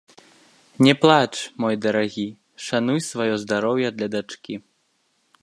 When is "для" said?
4.01-4.07